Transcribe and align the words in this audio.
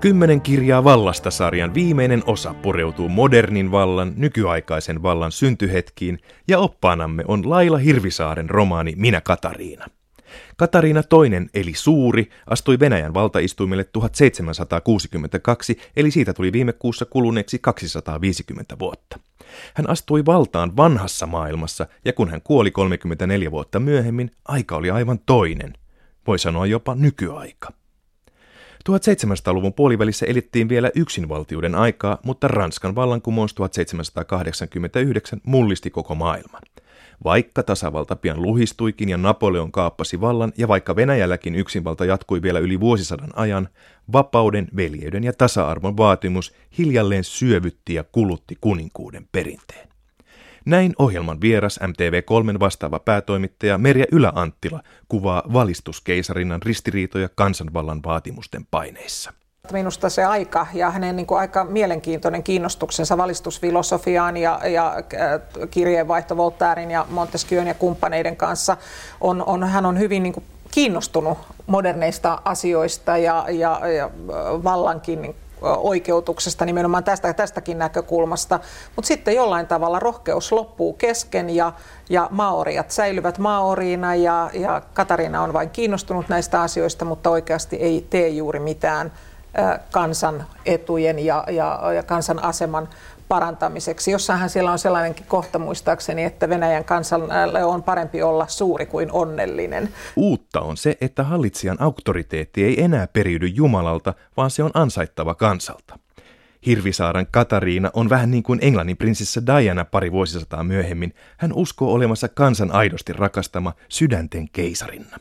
Kymmenen 0.00 0.40
kirjaa 0.40 0.84
vallasta 0.84 1.30
sarjan 1.30 1.74
viimeinen 1.74 2.22
osa 2.26 2.54
pureutuu 2.54 3.08
modernin 3.08 3.70
vallan, 3.70 4.12
nykyaikaisen 4.16 5.02
vallan 5.02 5.32
syntyhetkiin 5.32 6.18
ja 6.48 6.58
oppaanamme 6.58 7.24
on 7.28 7.50
Laila 7.50 7.78
Hirvisaaren 7.78 8.50
romaani 8.50 8.92
Minä 8.96 9.20
Katariina. 9.20 9.86
Katariina 10.56 11.00
II, 11.00 11.48
eli 11.54 11.74
Suuri, 11.74 12.30
astui 12.46 12.78
Venäjän 12.80 13.14
valtaistuimelle 13.14 13.84
1762, 13.84 15.78
eli 15.96 16.10
siitä 16.10 16.34
tuli 16.34 16.52
viime 16.52 16.72
kuussa 16.72 17.04
kuluneeksi 17.04 17.58
250 17.58 18.78
vuotta. 18.78 19.18
Hän 19.74 19.90
astui 19.90 20.26
valtaan 20.26 20.76
vanhassa 20.76 21.26
maailmassa, 21.26 21.86
ja 22.04 22.12
kun 22.12 22.30
hän 22.30 22.42
kuoli 22.42 22.70
34 22.70 23.50
vuotta 23.50 23.80
myöhemmin, 23.80 24.30
aika 24.44 24.76
oli 24.76 24.90
aivan 24.90 25.18
toinen. 25.26 25.72
Voi 26.26 26.38
sanoa 26.38 26.66
jopa 26.66 26.94
nykyaika. 26.94 27.77
1700-luvun 28.88 29.74
puolivälissä 29.74 30.26
elittiin 30.26 30.68
vielä 30.68 30.90
yksinvaltiuden 30.94 31.74
aikaa, 31.74 32.18
mutta 32.24 32.48
Ranskan 32.48 32.94
vallankumous 32.94 33.54
1789 33.54 35.40
mullisti 35.46 35.90
koko 35.90 36.14
maailman. 36.14 36.62
Vaikka 37.24 37.62
tasavalta 37.62 38.16
pian 38.16 38.42
luhistuikin 38.42 39.08
ja 39.08 39.16
Napoleon 39.16 39.72
kaappasi 39.72 40.20
vallan 40.20 40.52
ja 40.58 40.68
vaikka 40.68 40.96
Venäjälläkin 40.96 41.54
yksinvalta 41.54 42.04
jatkui 42.04 42.42
vielä 42.42 42.58
yli 42.58 42.80
vuosisadan 42.80 43.30
ajan, 43.34 43.68
vapauden, 44.12 44.68
veljeyden 44.76 45.24
ja 45.24 45.32
tasa-arvon 45.32 45.96
vaatimus 45.96 46.54
hiljalleen 46.78 47.24
syövytti 47.24 47.94
ja 47.94 48.04
kulutti 48.04 48.56
kuninkuuden 48.60 49.28
perinteen. 49.32 49.88
Näin 50.68 50.92
ohjelman 50.98 51.40
vieras 51.40 51.80
MTV3 51.82 52.60
vastaava 52.60 52.98
päätoimittaja 52.98 53.78
Merja 53.78 54.04
Ylä-Anttila 54.12 54.80
kuvaa 55.08 55.42
valistuskeisarinnan 55.52 56.62
ristiriitoja 56.62 57.28
kansanvallan 57.34 58.00
vaatimusten 58.04 58.66
paineissa. 58.70 59.32
Minusta 59.72 60.08
se 60.08 60.24
aika 60.24 60.66
ja 60.74 60.90
hänen 60.90 61.16
niin 61.16 61.26
kuin 61.26 61.38
aika 61.38 61.64
mielenkiintoinen 61.64 62.42
kiinnostuksensa 62.42 63.16
valistusfilosofiaan 63.16 64.36
ja, 64.36 64.60
ja 64.64 64.94
äh, 64.96 65.68
kirjeenvaihto 65.70 66.36
Voltairein 66.36 66.90
ja 66.90 67.06
Montesquieun 67.10 67.66
ja 67.66 67.74
kumppaneiden 67.74 68.36
kanssa 68.36 68.76
on, 69.20 69.42
on 69.46 69.64
hän 69.64 69.86
on 69.86 69.98
hyvin 69.98 70.22
niin 70.22 70.32
kuin 70.32 70.44
kiinnostunut 70.70 71.38
moderneista 71.66 72.42
asioista 72.44 73.16
ja, 73.16 73.44
ja, 73.48 73.88
ja 73.88 74.04
äh, 74.04 74.64
vallankin 74.64 75.34
oikeutuksesta 75.62 76.64
nimenomaan 76.64 77.04
tästä, 77.04 77.34
tästäkin 77.34 77.78
näkökulmasta, 77.78 78.60
mutta 78.96 79.06
sitten 79.06 79.34
jollain 79.34 79.66
tavalla 79.66 79.98
rohkeus 79.98 80.52
loppuu 80.52 80.92
kesken 80.92 81.50
ja, 81.50 81.72
ja 82.08 82.28
maoriat 82.30 82.90
säilyvät 82.90 83.38
maoriina 83.38 84.14
ja, 84.14 84.50
ja 84.52 84.82
Katariina 84.94 85.42
on 85.42 85.52
vain 85.52 85.70
kiinnostunut 85.70 86.28
näistä 86.28 86.62
asioista, 86.62 87.04
mutta 87.04 87.30
oikeasti 87.30 87.76
ei 87.76 88.06
tee 88.10 88.28
juuri 88.28 88.60
mitään 88.60 89.12
kansan 89.90 90.46
etujen 90.66 91.18
ja, 91.18 91.44
ja, 91.50 91.92
ja 91.94 92.02
kansan 92.02 92.44
aseman 92.44 92.88
parantamiseksi. 93.28 94.10
Jossainhan 94.10 94.50
siellä 94.50 94.72
on 94.72 94.78
sellainenkin 94.78 95.26
kohta 95.26 95.58
muistaakseni, 95.58 96.24
että 96.24 96.48
Venäjän 96.48 96.84
kansalle 96.84 97.64
on 97.64 97.82
parempi 97.82 98.22
olla 98.22 98.46
suuri 98.46 98.86
kuin 98.86 99.12
onnellinen. 99.12 99.88
Uutta 100.16 100.60
on 100.60 100.76
se, 100.76 100.96
että 101.00 101.22
hallitsijan 101.22 101.82
auktoriteetti 101.82 102.64
ei 102.64 102.82
enää 102.82 103.06
periydy 103.06 103.46
Jumalalta, 103.46 104.14
vaan 104.36 104.50
se 104.50 104.62
on 104.62 104.70
ansaittava 104.74 105.34
kansalta. 105.34 105.98
Hirvisaaren 106.66 107.26
Katariina 107.30 107.90
on 107.94 108.10
vähän 108.10 108.30
niin 108.30 108.42
kuin 108.42 108.58
Englannin 108.62 108.96
prinsessa 108.96 109.46
Diana 109.46 109.84
pari 109.84 110.12
vuosisataa 110.12 110.64
myöhemmin. 110.64 111.14
Hän 111.36 111.52
uskoo 111.52 111.92
olemassa 111.92 112.28
kansan 112.28 112.70
aidosti 112.70 113.12
rakastama 113.12 113.72
sydänten 113.88 114.48
keisarinna. 114.52 115.16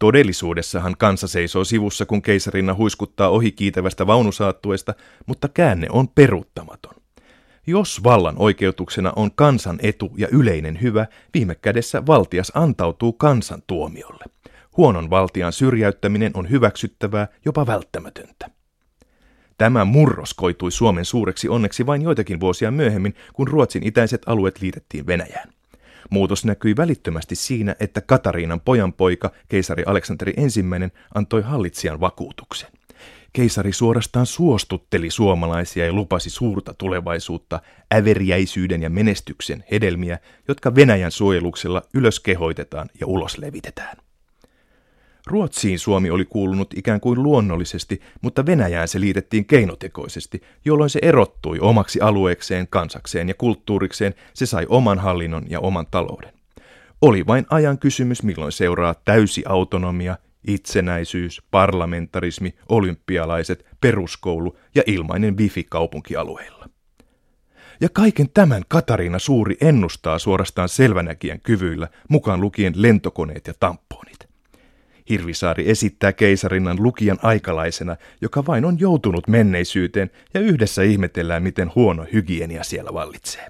Todellisuudessahan 0.00 0.96
kansa 0.98 1.28
seisoo 1.28 1.64
sivussa, 1.64 2.06
kun 2.06 2.22
keisarinna 2.22 2.74
huiskuttaa 2.74 3.28
ohi 3.28 3.52
kiitävästä 3.52 4.06
vaunusaattuesta, 4.06 4.94
mutta 5.26 5.48
käänne 5.48 5.86
on 5.90 6.08
peruuttamaton. 6.08 6.94
Jos 7.66 8.04
vallan 8.04 8.34
oikeutuksena 8.38 9.12
on 9.16 9.30
kansan 9.34 9.78
etu 9.82 10.12
ja 10.16 10.28
yleinen 10.32 10.82
hyvä, 10.82 11.06
viime 11.34 11.54
kädessä 11.54 12.06
valtias 12.06 12.52
antautuu 12.54 13.12
kansan 13.12 13.62
tuomiolle. 13.66 14.24
Huonon 14.76 15.10
valtian 15.10 15.52
syrjäyttäminen 15.52 16.30
on 16.34 16.50
hyväksyttävää, 16.50 17.28
jopa 17.44 17.66
välttämätöntä. 17.66 18.50
Tämä 19.58 19.84
murros 19.84 20.34
koitui 20.34 20.72
Suomen 20.72 21.04
suureksi 21.04 21.48
onneksi 21.48 21.86
vain 21.86 22.02
joitakin 22.02 22.40
vuosia 22.40 22.70
myöhemmin, 22.70 23.14
kun 23.32 23.48
Ruotsin 23.48 23.82
itäiset 23.82 24.22
alueet 24.26 24.60
liitettiin 24.60 25.06
Venäjään. 25.06 25.48
Muutos 26.10 26.44
näkyi 26.44 26.76
välittömästi 26.76 27.34
siinä, 27.34 27.76
että 27.80 28.00
Katariinan 28.00 28.60
pojanpoika, 28.60 29.30
keisari 29.48 29.82
Aleksanteri 29.86 30.32
I, 30.32 30.62
antoi 31.14 31.42
hallitsijan 31.42 32.00
vakuutuksen. 32.00 32.68
Keisari 33.32 33.72
suorastaan 33.72 34.26
suostutteli 34.26 35.10
suomalaisia 35.10 35.86
ja 35.86 35.92
lupasi 35.92 36.30
suurta 36.30 36.74
tulevaisuutta, 36.74 37.60
äveriäisyyden 37.94 38.82
ja 38.82 38.90
menestyksen 38.90 39.64
hedelmiä, 39.70 40.18
jotka 40.48 40.74
Venäjän 40.74 41.10
suojeluksella 41.10 41.82
ylös 41.94 42.20
kehoitetaan 42.20 42.88
ja 43.00 43.06
ulos 43.06 43.38
levitetään. 43.38 43.96
Ruotsiin 45.26 45.78
Suomi 45.78 46.10
oli 46.10 46.24
kuulunut 46.24 46.74
ikään 46.76 47.00
kuin 47.00 47.22
luonnollisesti, 47.22 48.00
mutta 48.20 48.46
Venäjään 48.46 48.88
se 48.88 49.00
liitettiin 49.00 49.44
keinotekoisesti, 49.44 50.42
jolloin 50.64 50.90
se 50.90 50.98
erottui 51.02 51.58
omaksi 51.60 52.00
alueekseen, 52.00 52.68
kansakseen 52.70 53.28
ja 53.28 53.34
kulttuurikseen, 53.34 54.14
se 54.34 54.46
sai 54.46 54.66
oman 54.68 54.98
hallinnon 54.98 55.44
ja 55.48 55.60
oman 55.60 55.86
talouden. 55.90 56.32
Oli 57.02 57.26
vain 57.26 57.46
ajan 57.50 57.78
kysymys, 57.78 58.22
milloin 58.22 58.52
seuraa 58.52 58.94
täysi 59.04 59.42
autonomia, 59.46 60.16
itsenäisyys, 60.46 61.42
parlamentarismi, 61.50 62.54
olympialaiset, 62.68 63.66
peruskoulu 63.80 64.56
ja 64.74 64.82
ilmainen 64.86 65.36
wifi 65.36 65.64
kaupunkialueilla. 65.64 66.68
Ja 67.80 67.88
kaiken 67.92 68.30
tämän 68.34 68.62
Katariina 68.68 69.18
Suuri 69.18 69.56
ennustaa 69.60 70.18
suorastaan 70.18 70.68
selvänäkijän 70.68 71.40
kyvyillä, 71.40 71.88
mukaan 72.08 72.40
lukien 72.40 72.72
lentokoneet 72.76 73.46
ja 73.46 73.54
tamponit. 73.60 74.09
Hirvisaari 75.10 75.70
esittää 75.70 76.12
keisarinnan 76.12 76.82
lukijan 76.82 77.18
aikalaisena, 77.22 77.96
joka 78.20 78.46
vain 78.46 78.64
on 78.64 78.80
joutunut 78.80 79.28
menneisyyteen 79.28 80.10
ja 80.34 80.40
yhdessä 80.40 80.82
ihmetellään, 80.82 81.42
miten 81.42 81.70
huono 81.74 82.06
hygienia 82.12 82.64
siellä 82.64 82.94
vallitsee. 82.94 83.46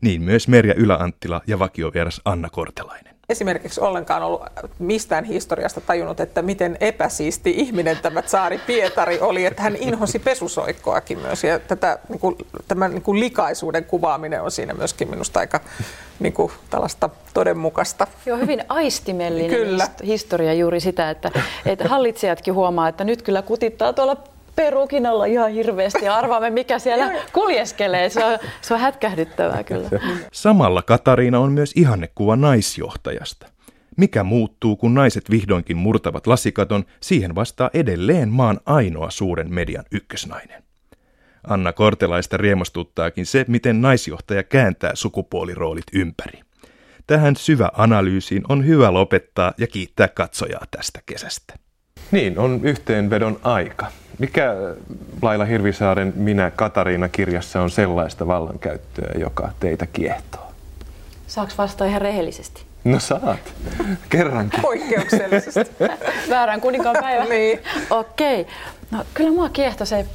Niin 0.00 0.22
myös 0.22 0.48
Merja 0.48 0.74
Yläanttila 0.74 1.40
ja 1.46 1.58
vakiovieras 1.58 2.20
Anna 2.24 2.50
Kortelainen 2.50 3.15
esimerkiksi 3.28 3.80
ollenkaan 3.80 4.22
ollut 4.22 4.42
mistään 4.78 5.24
historiasta 5.24 5.80
tajunnut, 5.80 6.20
että 6.20 6.42
miten 6.42 6.76
epäsiisti 6.80 7.50
ihminen 7.56 7.98
tämä 8.02 8.22
saari 8.26 8.58
Pietari 8.58 9.20
oli, 9.20 9.44
että 9.44 9.62
hän 9.62 9.76
inhosi 9.76 10.18
pesusoikkoakin 10.18 11.18
myös. 11.18 11.44
Ja 11.44 11.58
tätä, 11.58 11.98
niin 12.08 12.20
kuin, 12.20 12.36
tämän 12.68 12.90
niin 12.90 13.02
kuin 13.02 13.20
likaisuuden 13.20 13.84
kuvaaminen 13.84 14.42
on 14.42 14.50
siinä 14.50 14.74
myöskin 14.74 15.10
minusta 15.10 15.40
aika 15.40 15.60
niin 16.20 16.32
kuin, 16.32 16.52
tällaista 16.70 17.10
todenmukaista. 17.34 18.06
Joo, 18.26 18.38
hyvin 18.38 18.64
aistimellinen 18.68 19.50
kyllä. 19.50 19.88
historia 20.04 20.54
juuri 20.54 20.80
sitä, 20.80 21.10
että, 21.10 21.30
että 21.66 21.88
hallitsijatkin 21.88 22.54
huomaa, 22.54 22.88
että 22.88 23.04
nyt 23.04 23.22
kyllä 23.22 23.42
kutittaa 23.42 23.92
tuolla 23.92 24.16
perukin 24.56 25.06
alla 25.06 25.24
ihan 25.24 25.50
hirveästi 25.50 26.04
ja 26.04 26.14
arvaamme, 26.14 26.50
mikä 26.50 26.78
siellä 26.78 27.12
kuljeskelee. 27.32 28.08
Se 28.08 28.24
on, 28.24 28.38
se 28.60 28.74
on 28.74 28.80
hätkähdyttävää 28.80 29.64
kyllä. 29.64 29.88
Samalla 30.32 30.82
Katariina 30.82 31.38
on 31.38 31.52
myös 31.52 31.72
ihannekuva 31.76 32.36
naisjohtajasta. 32.36 33.46
Mikä 33.96 34.24
muuttuu, 34.24 34.76
kun 34.76 34.94
naiset 34.94 35.30
vihdoinkin 35.30 35.76
murtavat 35.76 36.26
lasikaton, 36.26 36.84
siihen 37.00 37.34
vastaa 37.34 37.70
edelleen 37.74 38.28
maan 38.28 38.60
ainoa 38.66 39.10
suuren 39.10 39.54
median 39.54 39.84
ykkösnainen. 39.92 40.62
Anna 41.46 41.72
Kortelaista 41.72 42.36
riemastuttaakin 42.36 43.26
se, 43.26 43.44
miten 43.48 43.82
naisjohtaja 43.82 44.42
kääntää 44.42 44.90
sukupuoliroolit 44.94 45.84
ympäri. 45.92 46.40
Tähän 47.06 47.36
syvä 47.36 47.70
analyysiin 47.76 48.42
on 48.48 48.66
hyvä 48.66 48.92
lopettaa 48.92 49.52
ja 49.58 49.66
kiittää 49.66 50.08
katsojaa 50.08 50.66
tästä 50.70 51.00
kesästä. 51.06 51.54
Niin, 52.10 52.38
on 52.38 52.60
yhteenvedon 52.62 53.40
aika. 53.42 53.86
Mikä 54.18 54.54
Laila 55.22 55.44
Hirvisaaren 55.44 56.12
Minä 56.16 56.50
Katariina 56.50 57.08
kirjassa 57.08 57.62
on 57.62 57.70
sellaista 57.70 58.26
vallankäyttöä, 58.26 59.10
joka 59.18 59.48
teitä 59.60 59.86
kiehtoo? 59.86 60.52
Saaks 61.26 61.58
vastata 61.58 61.84
ihan 61.84 62.02
rehellisesti? 62.02 62.64
No 62.84 63.00
saat. 63.00 63.54
Kerrankin. 64.08 64.60
Poikkeuksellisesti. 64.62 65.84
Väärän 66.30 66.60
kuninkaan 66.60 66.96
päivä. 67.00 67.24
niin. 67.24 67.58
Okei. 67.90 68.40
Okay. 68.40 68.54
No 68.90 69.04
kyllä 69.14 69.30
mua 69.30 69.48
kiehtoi 69.48 69.86
se 69.86 70.06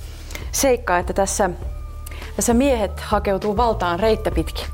seikka, 0.52 0.98
että 0.98 1.14
tässä, 1.14 1.50
tässä 2.36 2.54
miehet 2.54 3.00
hakeutuu 3.00 3.58
valtaan 3.58 4.00
reittä 4.00 4.32
pitkin. 4.32 4.66